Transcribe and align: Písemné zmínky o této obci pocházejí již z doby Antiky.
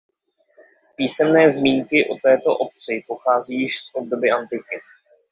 Písemné 0.95 1.51
zmínky 1.51 2.09
o 2.09 2.15
této 2.15 2.57
obci 2.57 3.03
pocházejí 3.07 3.61
již 3.61 3.79
z 3.81 3.91
doby 4.09 4.31
Antiky. 4.31 4.77